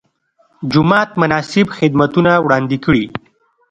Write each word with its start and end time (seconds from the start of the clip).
جومات 0.71 1.09
مناسب 1.21 1.67
خدمتونه 1.77 2.31
وړاندې 2.45 2.77
کړي. 2.85 3.05